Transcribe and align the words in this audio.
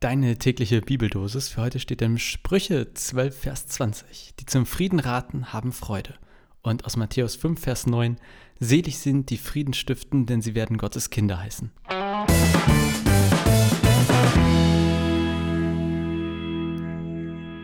Deine 0.00 0.38
tägliche 0.38 0.80
Bibeldosis 0.80 1.48
für 1.48 1.60
heute 1.60 1.80
steht 1.80 2.02
im 2.02 2.18
Sprüche 2.18 2.94
12, 2.94 3.36
Vers 3.36 3.66
20. 3.66 4.32
Die 4.38 4.46
zum 4.46 4.64
Frieden 4.64 5.00
raten, 5.00 5.52
haben 5.52 5.72
Freude. 5.72 6.14
Und 6.62 6.84
aus 6.84 6.96
Matthäus 6.96 7.34
5, 7.34 7.60
Vers 7.60 7.88
9. 7.88 8.16
Selig 8.60 8.98
sind 8.98 9.28
die 9.30 9.38
Frieden 9.38 9.74
stiften, 9.74 10.26
denn 10.26 10.40
sie 10.40 10.54
werden 10.54 10.78
Gottes 10.78 11.10
Kinder 11.10 11.40
heißen. 11.40 11.72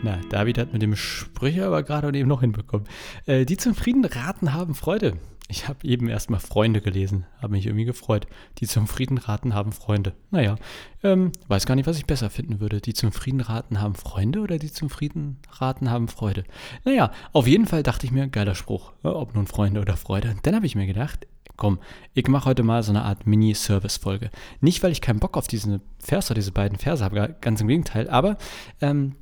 Na, 0.02 0.20
David 0.28 0.58
hat 0.58 0.72
mit 0.72 0.82
dem 0.82 0.96
Sprüche 0.96 1.64
aber 1.64 1.84
gerade 1.84 2.18
eben 2.18 2.28
noch 2.28 2.40
hinbekommen. 2.40 2.88
Äh, 3.26 3.44
die 3.44 3.58
zum 3.58 3.76
Frieden 3.76 4.04
raten, 4.04 4.52
haben 4.52 4.74
Freude. 4.74 5.18
Ich 5.48 5.68
habe 5.68 5.86
eben 5.86 6.08
erstmal 6.08 6.40
Freunde 6.40 6.80
gelesen, 6.80 7.26
habe 7.40 7.52
mich 7.52 7.66
irgendwie 7.66 7.84
gefreut. 7.84 8.26
Die 8.58 8.66
zum 8.66 8.86
Frieden 8.86 9.18
raten, 9.18 9.54
haben 9.54 9.72
Freunde. 9.72 10.14
Naja, 10.30 10.56
ähm, 11.02 11.32
weiß 11.48 11.66
gar 11.66 11.74
nicht, 11.74 11.86
was 11.86 11.98
ich 11.98 12.06
besser 12.06 12.30
finden 12.30 12.60
würde. 12.60 12.80
Die 12.80 12.94
zum 12.94 13.12
Frieden 13.12 13.40
raten, 13.40 13.80
haben 13.80 13.94
Freunde 13.94 14.40
oder 14.40 14.58
die 14.58 14.72
zum 14.72 14.88
Frieden 14.88 15.38
raten, 15.50 15.90
haben 15.90 16.08
Freude. 16.08 16.44
Naja, 16.84 17.12
auf 17.32 17.46
jeden 17.46 17.66
Fall 17.66 17.82
dachte 17.82 18.06
ich 18.06 18.12
mir, 18.12 18.26
geiler 18.28 18.54
Spruch, 18.54 18.94
ob 19.02 19.34
nun 19.34 19.46
Freunde 19.46 19.82
oder 19.82 19.98
Freude. 19.98 20.34
Dann 20.42 20.54
habe 20.54 20.64
ich 20.64 20.76
mir 20.76 20.86
gedacht, 20.86 21.26
komm, 21.56 21.78
ich 22.14 22.26
mache 22.26 22.46
heute 22.46 22.62
mal 22.62 22.82
so 22.82 22.92
eine 22.92 23.02
Art 23.02 23.26
Mini-Service-Folge. 23.26 24.30
Nicht, 24.60 24.82
weil 24.82 24.92
ich 24.92 25.02
keinen 25.02 25.20
Bock 25.20 25.36
auf 25.36 25.46
diesen 25.46 25.82
Vers 25.98 26.30
oder 26.30 26.36
diese 26.36 26.52
beiden 26.52 26.78
Verse 26.78 27.04
habe, 27.04 27.36
ganz 27.42 27.60
im 27.60 27.68
Gegenteil, 27.68 28.08
aber 28.08 28.38
ähm, 28.80 29.16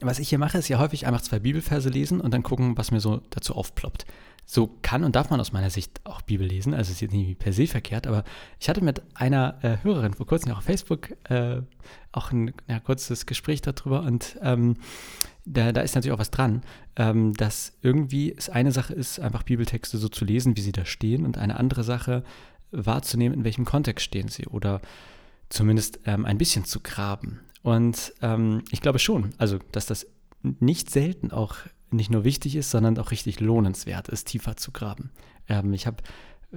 was 0.00 0.18
ich 0.18 0.28
hier 0.28 0.38
mache, 0.38 0.58
ist 0.58 0.68
ja 0.68 0.78
häufig 0.78 1.06
einfach 1.06 1.22
zwei 1.22 1.38
Bibelverse 1.38 1.88
lesen 1.88 2.20
und 2.20 2.32
dann 2.32 2.42
gucken, 2.42 2.76
was 2.76 2.90
mir 2.90 3.00
so 3.00 3.20
dazu 3.30 3.54
aufploppt. 3.54 4.06
So 4.50 4.78
kann 4.80 5.04
und 5.04 5.14
darf 5.14 5.28
man 5.28 5.40
aus 5.40 5.52
meiner 5.52 5.68
Sicht 5.68 6.00
auch 6.04 6.22
Bibel 6.22 6.46
lesen. 6.46 6.72
Also 6.72 6.92
ist 6.92 7.02
jetzt 7.02 7.12
nicht 7.12 7.38
per 7.38 7.52
se 7.52 7.66
verkehrt, 7.66 8.06
aber 8.06 8.24
ich 8.58 8.68
hatte 8.68 8.82
mit 8.82 9.02
einer 9.14 9.58
äh, 9.62 9.76
Hörerin 9.82 10.14
vor 10.14 10.26
kurzem 10.26 10.52
auf 10.52 10.64
Facebook 10.64 11.10
äh, 11.28 11.60
auch 12.12 12.32
ein 12.32 12.54
ja, 12.66 12.80
kurzes 12.80 13.26
Gespräch 13.26 13.60
darüber 13.60 14.02
und 14.02 14.38
ähm, 14.40 14.76
da, 15.44 15.72
da, 15.72 15.82
ist 15.82 15.94
natürlich 15.94 16.14
auch 16.14 16.18
was 16.18 16.30
dran, 16.30 16.62
ähm, 16.96 17.34
dass 17.34 17.74
irgendwie 17.82 18.34
es 18.34 18.48
eine 18.48 18.72
Sache 18.72 18.94
ist, 18.94 19.20
einfach 19.20 19.42
Bibeltexte 19.42 19.98
so 19.98 20.08
zu 20.08 20.24
lesen, 20.24 20.56
wie 20.56 20.62
sie 20.62 20.72
da 20.72 20.84
stehen 20.84 21.26
und 21.26 21.36
eine 21.36 21.58
andere 21.58 21.84
Sache 21.84 22.22
wahrzunehmen, 22.70 23.36
in 23.38 23.44
welchem 23.44 23.64
Kontext 23.64 24.04
stehen 24.04 24.28
sie 24.28 24.46
oder 24.46 24.80
zumindest 25.48 26.00
ähm, 26.04 26.24
ein 26.24 26.38
bisschen 26.38 26.64
zu 26.64 26.80
graben. 26.80 27.40
Und 27.62 28.12
ähm, 28.22 28.62
ich 28.70 28.80
glaube 28.80 28.98
schon, 28.98 29.30
also 29.38 29.58
dass 29.72 29.86
das 29.86 30.06
nicht 30.42 30.90
selten 30.90 31.30
auch 31.30 31.56
nicht 31.90 32.10
nur 32.10 32.24
wichtig 32.24 32.56
ist, 32.56 32.70
sondern 32.70 32.98
auch 32.98 33.10
richtig 33.10 33.40
lohnenswert 33.40 34.08
ist, 34.08 34.26
tiefer 34.28 34.56
zu 34.56 34.72
graben. 34.72 35.10
Ähm, 35.48 35.72
ich 35.72 35.86
habe, 35.86 36.02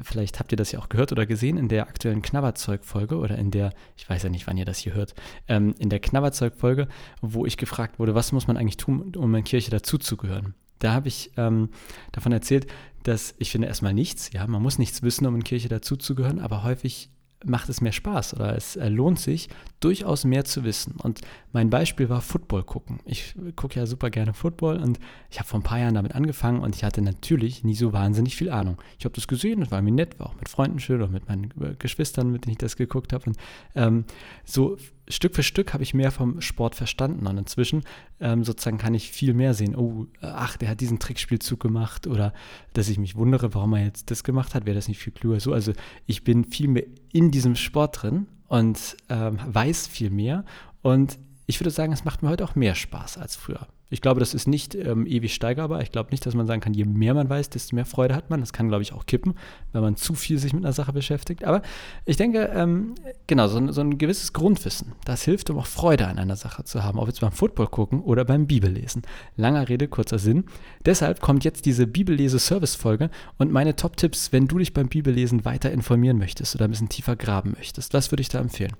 vielleicht 0.02 0.40
habt 0.40 0.52
ihr 0.52 0.58
das 0.58 0.72
ja 0.72 0.80
auch 0.80 0.90
gehört 0.90 1.12
oder 1.12 1.26
gesehen, 1.26 1.58
in 1.58 1.70
der 1.70 1.88
aktuellen 1.88 2.22
Knabberzeug-Folge 2.22 3.18
oder 3.18 3.38
in 3.38 3.52
der, 3.52 3.74
ich 3.98 4.10
weiß 4.10 4.24
ja 4.24 4.30
nicht, 4.30 4.48
wann 4.48 4.58
ihr 4.58 4.66
das 4.66 4.78
hier 4.78 4.94
hört, 4.94 5.16
ähm, 5.48 5.74
in 5.80 5.90
der 5.90 6.00
Knabberzeug-Folge, 6.00 6.88
wo 7.22 7.46
ich 7.46 7.58
gefragt 7.58 8.00
wurde, 8.00 8.16
was 8.16 8.32
muss 8.32 8.48
man 8.48 8.58
eigentlich 8.58 8.78
tun, 8.78 9.16
um 9.16 9.34
in 9.36 9.44
Kirche 9.44 9.72
dazuzugehören. 9.72 10.54
Da 10.80 10.94
habe 10.94 11.08
ich 11.08 11.32
ähm, 11.38 11.70
davon 12.12 12.32
erzählt, 12.32 12.68
dass 13.04 13.36
ich 13.38 13.52
finde 13.52 13.68
erstmal 13.68 13.94
nichts, 13.94 14.32
ja, 14.34 14.46
man 14.48 14.62
muss 14.62 14.80
nichts 14.80 15.02
wissen, 15.02 15.26
um 15.26 15.36
in 15.36 15.44
Kirche 15.44 15.70
dazuzugehören, 15.70 16.40
aber 16.40 16.64
häufig 16.64 17.10
macht 17.46 17.70
es 17.70 17.82
mehr 17.82 17.92
Spaß 17.92 18.36
oder 18.36 18.56
es 18.56 18.76
äh, 18.76 18.90
lohnt 18.90 19.20
sich, 19.20 19.50
durchaus 19.82 20.24
mehr 20.24 20.46
zu 20.46 20.64
wissen. 20.64 20.96
Und 20.98 21.22
mein 21.52 21.70
Beispiel 21.70 22.08
war 22.08 22.22
Football 22.22 22.64
gucken. 22.64 23.00
Ich 23.06 23.36
gucke 23.56 23.80
ja 23.80 23.86
super 23.86 24.10
gerne 24.10 24.34
Football 24.34 24.78
und 24.78 25.00
ich 25.30 25.40
habe 25.40 25.50
vor 25.50 25.60
ein 25.60 25.64
paar 25.64 25.80
Jahren 25.80 25.96
damit 25.96 26.16
angefangen 26.16 26.62
und 26.62 26.76
ich 26.76 26.84
hatte 26.84 27.02
natürlich 27.02 27.64
nie 27.64 27.76
so 27.76 27.92
wahnsinnig 27.92 28.36
viel 28.36 28.52
Ahnung. 28.52 28.78
Ich 28.98 29.06
habe 29.06 29.16
das 29.16 29.28
gesehen, 29.28 29.62
es 29.62 29.72
war 29.72 29.82
mir 29.82 29.92
nett, 29.92 30.20
war 30.20 30.28
auch 30.28 30.36
mit 30.36 30.48
Freunden 30.48 30.80
schön 30.80 31.02
oder 31.02 31.12
mit 31.12 31.28
meinen 31.28 31.52
äh, 31.60 31.76
Geschwistern, 31.78 32.32
mit 32.32 32.46
denen 32.46 32.54
ich 32.54 32.58
das 32.60 32.78
geguckt 32.78 33.12
habe. 33.12 33.26
Und 33.26 33.38
ähm, 33.76 34.06
so 34.46 34.78
Stück 35.08 35.36
für 35.36 35.44
Stück 35.44 35.74
habe 35.74 35.84
ich 35.84 35.94
mehr 35.94 36.12
vom 36.12 36.42
Sport 36.42 36.76
verstanden 36.76 37.28
und 37.28 37.38
inzwischen 37.38 37.84
ähm, 38.20 38.44
sozusagen 38.44 38.78
kann 38.78 38.94
ich 38.94 39.12
viel 39.12 39.34
mehr 39.34 39.54
sehen. 39.54 39.76
Oh, 39.76 40.06
ach, 40.22 40.58
der 40.58 40.70
hat 40.70 40.80
diesen 40.80 41.00
Trickspielzug 41.00 41.60
gemacht 41.60 42.08
oder 42.08 42.34
dass 42.74 42.88
ich 42.88 42.98
mich 42.98 43.16
wundere, 43.16 43.54
warum 43.54 43.74
er 43.74 43.84
jetzt 43.84 44.12
das 44.12 44.24
gemacht 44.24 44.56
hat, 44.56 44.66
wäre 44.66 44.76
das 44.76 44.88
nicht 44.88 45.00
viel 45.00 45.12
klüger 45.12 45.40
so. 45.40 45.54
Also 45.54 45.74
ich 46.06 46.24
bin 46.24 46.46
viel 46.46 46.68
mehr 46.68 46.86
in 47.12 47.32
diesem 47.32 47.56
Sport 47.56 48.04
drin 48.04 48.28
und 48.52 48.98
ähm, 49.08 49.40
weiß 49.46 49.88
viel 49.88 50.10
mehr 50.10 50.44
und 50.82 51.18
ich 51.46 51.58
würde 51.62 51.72
sagen, 51.72 51.94
es 51.94 52.04
macht 52.04 52.22
mir 52.22 52.28
heute 52.28 52.44
auch 52.44 52.54
mehr 52.54 52.76
Spaß 52.76 53.18
als 53.18 53.38
früher. 53.38 53.66
Ich 53.92 54.02
glaube, 54.02 54.22
das 54.22 54.34
ist 54.34 54.48
nicht 54.48 54.74
ähm, 54.74 55.06
ewig 55.06 55.34
steigerbar. 55.34 55.82
Ich 55.82 55.92
glaube 55.92 56.12
nicht, 56.12 56.26
dass 56.26 56.34
man 56.34 56.48
sagen 56.48 56.62
kann, 56.62 56.74
je 56.74 56.86
mehr 56.86 57.14
man 57.14 57.30
weiß, 57.30 57.50
desto 57.50 57.76
mehr 57.76 57.86
Freude 57.86 58.16
hat 58.16 58.30
man. 58.30 58.40
Das 58.40 58.54
kann, 58.54 58.70
glaube 58.70 58.82
ich, 58.82 58.94
auch 58.94 59.06
kippen, 59.06 59.36
wenn 59.74 59.82
man 59.82 59.98
zu 59.98 60.16
viel 60.16 60.40
sich 60.40 60.54
mit 60.54 60.64
einer 60.64 60.74
Sache 60.74 60.94
beschäftigt. 60.94 61.44
Aber 61.44 61.62
ich 62.06 62.16
denke, 62.16 62.50
ähm, 62.56 62.96
genau, 63.28 63.50
so, 63.50 63.72
so, 63.72 63.82
ein 63.82 63.98
gewisses 63.98 64.32
Grundwissen, 64.32 64.94
das 65.04 65.24
hilft, 65.24 65.50
um 65.50 65.60
auch 65.60 65.66
Freude 65.68 66.08
an 66.08 66.18
einer 66.18 66.38
Sache 66.38 66.64
zu 66.64 66.84
haben, 66.84 67.00
ob 67.00 67.08
jetzt 67.08 67.20
beim 67.20 67.34
Football 67.34 67.68
gucken 67.68 68.02
oder 68.02 68.24
beim 68.24 68.48
Bibellesen. 68.48 69.02
Langer 69.36 69.68
Rede, 69.68 69.90
kurzer 69.90 70.20
Sinn. 70.20 70.46
Deshalb 70.86 71.20
kommt 71.20 71.44
jetzt 71.44 71.66
diese 71.66 71.86
Bibellese-Service-Folge 71.86 73.10
und 73.38 73.52
meine 73.52 73.76
Top-Tipps, 73.76 74.32
wenn 74.32 74.48
du 74.48 74.58
dich 74.58 74.74
beim 74.74 74.88
Bibellesen 74.88 75.44
weiter 75.44 75.70
informieren 75.70 76.18
möchtest 76.18 76.56
oder 76.56 76.66
ein 76.66 76.72
bisschen 76.72 76.90
tiefer 76.90 77.18
graben 77.18 77.56
möchtest. 77.58 77.94
Was 77.94 78.12
würde 78.12 78.22
ich 78.22 78.30
da 78.30 78.40
empfehlen? 78.40 78.74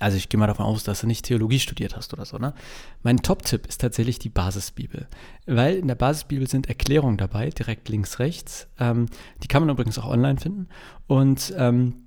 Also 0.00 0.16
ich 0.16 0.28
gehe 0.28 0.38
mal 0.38 0.46
davon 0.46 0.66
aus, 0.66 0.84
dass 0.84 1.00
du 1.00 1.06
nicht 1.06 1.24
Theologie 1.24 1.58
studiert 1.58 1.96
hast 1.96 2.12
oder 2.12 2.24
so. 2.24 2.38
Ne? 2.38 2.54
Mein 3.02 3.18
Top-Tipp 3.18 3.66
ist 3.66 3.80
tatsächlich 3.80 4.18
die 4.18 4.28
Basisbibel, 4.28 5.06
weil 5.46 5.76
in 5.76 5.88
der 5.88 5.94
Basisbibel 5.94 6.48
sind 6.48 6.68
Erklärungen 6.68 7.16
dabei, 7.16 7.50
direkt 7.50 7.88
links, 7.88 8.18
rechts. 8.18 8.68
Ähm, 8.78 9.06
die 9.42 9.48
kann 9.48 9.62
man 9.62 9.70
übrigens 9.70 9.98
auch 9.98 10.08
online 10.08 10.38
finden. 10.38 10.68
Und 11.06 11.54
ähm, 11.56 12.04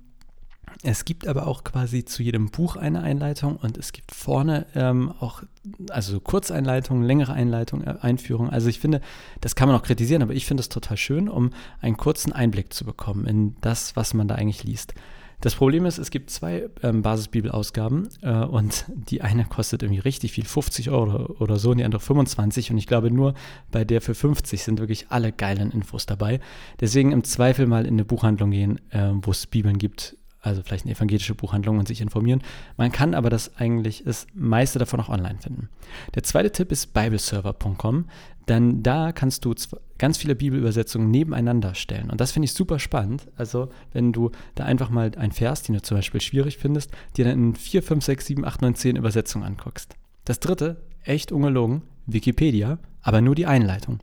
es 0.82 1.04
gibt 1.04 1.26
aber 1.26 1.46
auch 1.46 1.64
quasi 1.64 2.04
zu 2.04 2.22
jedem 2.22 2.50
Buch 2.50 2.76
eine 2.76 3.02
Einleitung 3.02 3.56
und 3.56 3.76
es 3.76 3.92
gibt 3.92 4.14
vorne 4.14 4.66
ähm, 4.74 5.12
auch, 5.18 5.42
also 5.90 6.20
Kurzeinleitungen, 6.20 7.02
längere 7.02 7.32
Einleitungen, 7.32 7.86
äh, 7.86 7.96
Einführungen. 8.00 8.52
Also 8.52 8.68
ich 8.68 8.78
finde, 8.78 9.00
das 9.40 9.56
kann 9.56 9.68
man 9.68 9.76
auch 9.76 9.82
kritisieren, 9.82 10.22
aber 10.22 10.34
ich 10.34 10.46
finde 10.46 10.60
es 10.60 10.68
total 10.68 10.96
schön, 10.96 11.28
um 11.28 11.50
einen 11.80 11.96
kurzen 11.96 12.32
Einblick 12.32 12.72
zu 12.72 12.84
bekommen 12.84 13.26
in 13.26 13.56
das, 13.60 13.96
was 13.96 14.14
man 14.14 14.28
da 14.28 14.36
eigentlich 14.36 14.64
liest. 14.64 14.94
Das 15.40 15.54
Problem 15.54 15.86
ist, 15.86 15.98
es 15.98 16.10
gibt 16.10 16.30
zwei 16.30 16.68
ähm, 16.82 17.02
Basisbibelausgaben 17.02 18.08
äh, 18.22 18.32
und 18.32 18.86
die 18.88 19.22
eine 19.22 19.44
kostet 19.44 19.82
irgendwie 19.82 20.00
richtig 20.00 20.32
viel, 20.32 20.44
50 20.44 20.90
Euro 20.90 21.36
oder 21.38 21.58
so, 21.58 21.70
und 21.70 21.78
die 21.78 21.84
andere 21.84 22.00
25. 22.00 22.72
Und 22.72 22.78
ich 22.78 22.88
glaube, 22.88 23.12
nur 23.12 23.34
bei 23.70 23.84
der 23.84 24.00
für 24.00 24.14
50 24.14 24.64
sind 24.64 24.80
wirklich 24.80 25.06
alle 25.10 25.30
geilen 25.30 25.70
Infos 25.70 26.06
dabei. 26.06 26.40
Deswegen 26.80 27.12
im 27.12 27.22
Zweifel 27.22 27.66
mal 27.66 27.86
in 27.86 27.94
eine 27.94 28.04
Buchhandlung 28.04 28.50
gehen, 28.50 28.80
äh, 28.90 29.10
wo 29.12 29.30
es 29.30 29.46
Bibeln 29.46 29.78
gibt, 29.78 30.16
also 30.40 30.62
vielleicht 30.62 30.84
eine 30.84 30.94
evangelische 30.94 31.34
Buchhandlung 31.34 31.78
und 31.78 31.88
sich 31.88 32.00
informieren. 32.00 32.42
Man 32.76 32.92
kann 32.92 33.14
aber 33.14 33.30
das 33.30 33.56
eigentlich 33.56 34.02
das 34.04 34.26
meiste 34.34 34.78
davon 34.78 35.00
auch 35.00 35.08
online 35.08 35.38
finden. 35.40 35.68
Der 36.14 36.22
zweite 36.22 36.52
Tipp 36.52 36.70
ist 36.72 36.92
bibleserver.com, 36.94 38.06
denn 38.48 38.82
da 38.82 39.12
kannst 39.12 39.44
du 39.44 39.54
ganz 39.98 40.16
viele 40.16 40.34
Bibelübersetzungen 40.34 41.10
nebeneinander 41.10 41.74
stellen. 41.74 42.10
Und 42.10 42.20
das 42.20 42.32
finde 42.32 42.44
ich 42.44 42.52
super 42.52 42.78
spannend. 42.78 43.28
Also, 43.36 43.68
wenn 43.92 44.12
du 44.12 44.30
da 44.54 44.64
einfach 44.64 44.90
mal 44.90 45.12
einen 45.16 45.32
Vers, 45.32 45.62
den 45.62 45.74
du 45.74 45.82
zum 45.82 45.98
Beispiel 45.98 46.20
schwierig 46.20 46.56
findest, 46.56 46.90
dir 47.16 47.24
dann 47.24 47.34
in 47.34 47.54
4, 47.54 47.82
5, 47.82 48.04
6, 48.04 48.26
7, 48.26 48.44
8, 48.44 48.62
9, 48.62 48.74
10 48.74 48.96
Übersetzungen 48.96 49.44
anguckst. 49.44 49.96
Das 50.24 50.40
dritte, 50.40 50.82
echt 51.02 51.32
ungelogen, 51.32 51.82
Wikipedia, 52.06 52.78
aber 53.02 53.20
nur 53.20 53.34
die 53.34 53.46
Einleitung. 53.46 54.00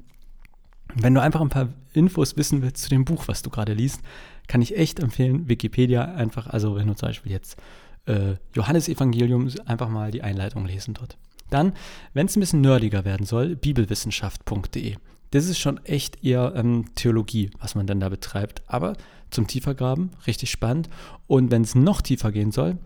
Wenn 0.96 1.14
du 1.14 1.22
einfach 1.22 1.42
ein 1.42 1.50
paar 1.50 1.70
Infos 1.94 2.38
wissen 2.38 2.62
willst 2.62 2.84
zu 2.84 2.90
dem 2.90 3.06
Buch, 3.06 3.28
was 3.28 3.42
du 3.42 3.50
gerade 3.50 3.74
liest, 3.74 4.02
kann 4.48 4.62
ich 4.62 4.78
echt 4.78 5.00
empfehlen, 5.00 5.50
Wikipedia 5.50 6.06
einfach, 6.06 6.48
also 6.48 6.76
wenn 6.76 6.88
du 6.88 6.96
zum 6.96 7.10
Beispiel 7.10 7.32
jetzt 7.32 7.58
äh, 8.06 8.36
Johannesevangelium, 8.54 9.50
einfach 9.66 9.90
mal 9.90 10.12
die 10.12 10.22
Einleitung 10.22 10.66
lesen 10.66 10.94
dort. 10.94 11.18
Dann, 11.50 11.74
wenn 12.14 12.28
es 12.28 12.36
ein 12.36 12.40
bisschen 12.40 12.62
nerdiger 12.62 13.06
werden 13.06 13.26
soll, 13.26 13.56
bibelwissenschaft.de. 13.56 14.96
Das 15.32 15.46
ist 15.46 15.60
schon 15.60 15.84
echt 15.86 16.24
eher 16.24 16.54
ähm, 16.56 16.86
Theologie, 16.96 17.52
was 17.60 17.76
man 17.76 17.88
dann 17.88 18.00
da 18.00 18.10
betreibt. 18.10 18.62
Aber 18.68 18.96
zum 19.32 19.48
Tiefergraben, 19.48 20.12
richtig 20.28 20.50
spannend. 20.50 20.90
Und 21.28 21.52
wenn 21.52 21.64
es 21.64 21.76
noch 21.76 22.02
tiefer 22.02 22.32
gehen 22.32 22.52
soll, 22.52 22.78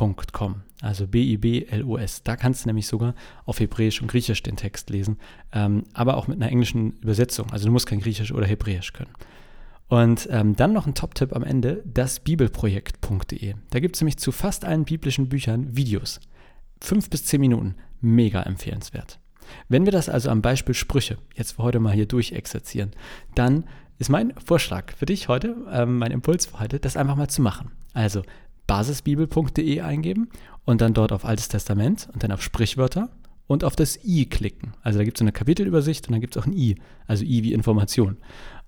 biblos.com. 0.00 0.62
Also 0.82 1.06
B-I-B-L-O-S. 1.06 2.22
Da 2.22 2.36
kannst 2.36 2.64
du 2.64 2.68
nämlich 2.68 2.86
sogar 2.86 3.14
auf 3.44 3.60
Hebräisch 3.60 4.00
und 4.00 4.08
Griechisch 4.08 4.42
den 4.42 4.56
Text 4.56 4.90
lesen. 4.90 5.18
Ähm, 5.52 5.84
aber 5.92 6.16
auch 6.16 6.26
mit 6.26 6.40
einer 6.40 6.50
englischen 6.50 6.92
Übersetzung. 7.00 7.50
Also 7.50 7.66
du 7.66 7.72
musst 7.72 7.86
kein 7.86 8.00
Griechisch 8.00 8.32
oder 8.32 8.46
Hebräisch 8.46 8.92
können. 8.92 9.12
Und 9.88 10.28
ähm, 10.30 10.56
dann 10.56 10.72
noch 10.72 10.86
ein 10.86 10.94
Top-Tipp 10.94 11.34
am 11.34 11.42
Ende, 11.42 11.82
dasbibelprojekt.de. 11.84 13.54
Da 13.70 13.80
gibt 13.80 13.96
es 13.96 14.00
nämlich 14.00 14.18
zu 14.18 14.32
fast 14.32 14.64
allen 14.64 14.84
biblischen 14.84 15.28
Büchern 15.28 15.76
Videos. 15.76 16.20
Fünf 16.80 17.10
bis 17.10 17.26
zehn 17.26 17.40
Minuten, 17.40 17.74
mega 18.00 18.42
empfehlenswert. 18.42 19.18
Wenn 19.68 19.84
wir 19.84 19.92
das 19.92 20.08
also 20.08 20.30
am 20.30 20.42
Beispiel 20.42 20.76
Sprüche 20.76 21.18
jetzt 21.34 21.52
für 21.52 21.64
heute 21.64 21.80
mal 21.80 21.92
hier 21.92 22.06
durchexerzieren, 22.06 22.92
dann 23.34 23.64
ist 23.98 24.08
mein 24.08 24.32
Vorschlag 24.42 24.96
für 24.96 25.06
dich 25.06 25.28
heute, 25.28 25.56
ähm, 25.70 25.98
mein 25.98 26.12
Impuls 26.12 26.46
für 26.46 26.60
heute, 26.60 26.78
das 26.78 26.96
einfach 26.96 27.16
mal 27.16 27.28
zu 27.28 27.42
machen. 27.42 27.72
Also 27.92 28.22
basisbibel.de 28.70 29.80
eingeben 29.80 30.28
und 30.64 30.80
dann 30.80 30.94
dort 30.94 31.10
auf 31.10 31.24
Altes 31.24 31.48
Testament 31.48 32.08
und 32.12 32.22
dann 32.22 32.30
auf 32.30 32.40
Sprichwörter 32.40 33.08
und 33.48 33.64
auf 33.64 33.74
das 33.74 33.98
I 34.04 34.26
klicken. 34.26 34.74
Also 34.82 35.00
da 35.00 35.04
gibt 35.04 35.18
es 35.18 35.22
eine 35.22 35.32
Kapitelübersicht 35.32 36.06
und 36.06 36.12
dann 36.12 36.20
gibt 36.20 36.36
es 36.36 36.40
auch 36.40 36.46
ein 36.46 36.52
I, 36.52 36.76
also 37.08 37.24
I 37.24 37.42
wie 37.42 37.52
Information. 37.52 38.18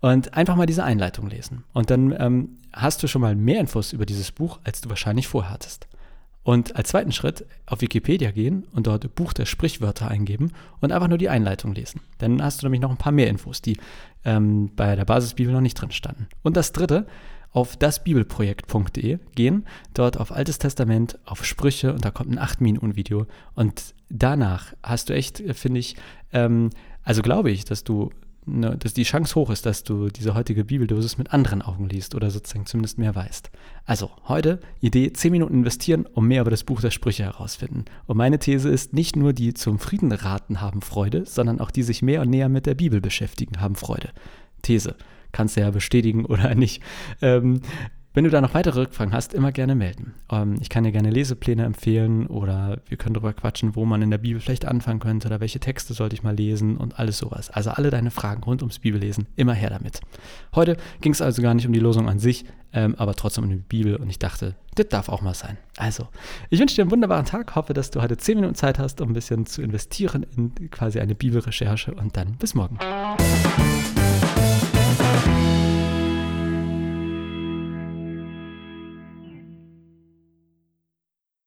Und 0.01 0.35
einfach 0.35 0.57
mal 0.57 0.67
diese 0.67 0.83
Einleitung 0.83 1.29
lesen. 1.29 1.63
Und 1.73 1.91
dann 1.91 2.13
ähm, 2.19 2.59
hast 2.73 3.01
du 3.05 3.07
schon 3.07 3.23
mal 3.23 3.37
mehr 3.37 3.61
Infos 3.61 3.93
über 3.93 4.05
dieses 4.05 4.33
Buch, 4.33 4.59
als 4.65 4.81
du 4.81 4.89
wahrscheinlich 4.89 5.29
vorher 5.29 5.53
hattest. 5.53 5.87
Und 6.43 6.75
als 6.75 6.89
zweiten 6.89 7.13
Schritt 7.13 7.47
auf 7.67 7.81
Wikipedia 7.81 8.33
gehen 8.33 8.67
und 8.73 8.89
dort 8.89 9.15
Buch 9.15 9.33
der 9.33 9.47
Sprichwörter 9.47 10.09
eingeben 10.09 10.51
und 10.81 10.91
einfach 10.91 11.07
nur 11.07 11.19
die 11.19 11.29
Einleitung 11.29 11.75
lesen. 11.75 12.01
Dann 12.19 12.43
hast 12.43 12.61
du 12.61 12.67
nämlich 12.67 12.81
noch 12.81 12.91
ein 12.91 12.97
paar 12.97 13.13
mehr 13.13 13.29
Infos, 13.29 13.63
die 13.63 13.77
ähm, 14.25 14.73
bei 14.75 14.97
der 14.97 15.05
Basisbibel 15.05 15.55
noch 15.55 15.61
nicht 15.61 15.81
drin 15.81 15.93
standen. 15.93 16.27
Und 16.43 16.57
das 16.57 16.73
dritte, 16.73 17.07
auf 17.53 17.77
dasbibelprojekt.de 17.77 19.19
gehen, 19.35 19.67
dort 19.95 20.19
auf 20.19 20.33
Altes 20.33 20.59
Testament, 20.59 21.19
auf 21.25 21.45
Sprüche 21.45 21.93
und 21.93 22.05
da 22.05 22.11
kommt 22.11 22.31
ein 22.31 22.39
8-Minuten-Video. 22.39 23.27
Und 23.55 23.95
danach 24.09 24.73
hast 24.83 25.09
du 25.09 25.15
echt, 25.15 25.43
finde 25.55 25.81
ich, 25.81 25.97
ähm, 26.33 26.71
also 27.03 27.23
glaube 27.23 27.51
ich, 27.51 27.65
dass 27.65 27.85
du 27.85 28.11
ne, 28.47 28.77
dass 28.77 28.95
die 28.95 29.03
Chance 29.03 29.35
hoch 29.35 29.51
ist, 29.51 29.67
dass 29.67 29.85
du 29.85 30.09
diese 30.09 30.35
heutige 30.35 30.65
Bibeldosis 30.65 31.19
mit 31.19 31.33
anderen 31.33 31.63
Augen 31.63 31.89
liest 31.89 32.15
oder 32.15 32.31
sozusagen 32.31 32.67
zumindest 32.67 32.99
mehr 32.99 33.15
weißt. 33.15 33.51
Also, 33.85 34.11
heute 34.29 34.61
Idee 34.81 35.13
10 35.13 35.33
Minuten 35.33 35.55
investieren, 35.55 36.07
um 36.13 36.27
mehr 36.27 36.41
über 36.41 36.51
das 36.51 36.65
Buch 36.65 36.81
der 36.81 36.91
Sprüche 36.91 37.25
herausfinden. 37.25 37.85
Und 38.07 38.17
meine 38.17 38.39
These 38.39 38.69
ist, 38.69 38.93
nicht 38.93 39.17
nur 39.17 39.33
die 39.33 39.55
zum 39.55 39.79
Frieden 39.79 40.13
raten 40.13 40.61
haben 40.61 40.83
Freude, 40.83 41.27
sondern 41.27 41.61
auch 41.61 41.71
die 41.71 41.83
sich 41.83 42.03
mehr 42.03 42.23
und 42.23 42.31
näher 42.31 42.49
mit 42.49 42.67
der 42.67 42.75
Bibel 42.75 43.01
beschäftigen 43.01 43.61
haben 43.61 43.77
Freude. 43.77 44.11
These. 44.63 44.97
Kannst 45.33 45.57
du 45.57 45.61
ja 45.61 45.71
bestätigen 45.71 46.25
oder 46.25 46.55
nicht. 46.55 46.83
Ähm, 47.21 47.61
wenn 48.15 48.25
du 48.25 48.31
da 48.31 48.43
noch 48.43 48.53
weitere 48.53 48.81
Rückfragen 48.81 49.15
hast, 49.15 49.33
immer 49.33 49.53
gerne 49.53 49.75
melden. 49.75 50.15
Ähm, 50.31 50.57
ich 50.61 50.69
kann 50.69 50.85
dir 50.85 50.93
gerne 50.93 51.11
Lesepläne 51.11 51.65
empfehlen 51.65 52.27
oder 52.27 52.79
wir 52.87 52.99
können 52.99 53.15
darüber 53.15 53.33
quatschen, 53.33 53.75
wo 53.75 53.87
man 53.87 54.03
in 54.03 54.11
der 54.11 54.19
Bibel 54.19 54.41
vielleicht 54.41 54.67
anfangen 54.67 55.01
könnte 55.01 55.29
oder 55.29 55.41
welche 55.41 55.61
Texte 55.61 55.95
sollte 55.95 56.15
ich 56.15 56.23
mal 56.23 56.37
lesen 56.37 56.77
und 56.77 56.99
alles 56.99 57.19
sowas. 57.19 57.49
Also 57.49 57.71
alle 57.71 57.91
deine 57.91 58.11
Fragen 58.11 58.43
rund 58.43 58.61
ums 58.63 58.81
Bibellesen, 58.81 59.29
immer 59.37 59.55
her 59.55 59.71
damit. 59.71 60.01
Heute 60.55 60.77
ging 61.01 61.13
es 61.13 61.23
also 61.23 61.41
gar 61.41 61.55
nicht 61.55 61.67
um 61.67 61.73
die 61.73 61.81
Losung 61.81 62.07
an 62.07 62.19
sich, 62.19 62.45
ähm, 62.75 62.95
aber 62.99 63.15
trotzdem 63.15 63.45
um 63.45 63.51
die 63.51 63.57
Bibel 63.57 63.97
und 63.97 64.11
ich 64.11 64.19
dachte, 64.19 64.57
das 64.75 64.89
darf 64.89 65.09
auch 65.09 65.23
mal 65.23 65.35
sein. 65.35 65.57
Also, 65.79 66.09
ich 66.51 66.61
wünsche 66.61 66.77
dir 66.77 66.83
einen 66.83 66.91
wunderbaren 66.91 67.25
Tag, 67.25 67.55
hoffe, 67.55 67.73
dass 67.73 67.91
du 67.91 68.03
heute 68.03 68.17
10 68.17 68.37
Minuten 68.37 68.55
Zeit 68.55 68.79
hast, 68.79 69.01
um 69.01 69.11
ein 69.11 69.15
bisschen 69.15 69.47
zu 69.47 69.63
investieren 69.63 70.27
in 70.37 70.71
quasi 70.71 71.01
eine 71.01 71.15
Bibelrecherche 71.15 71.95
und 71.95 72.17
dann 72.17 72.37
bis 72.37 72.55
morgen. 72.55 72.79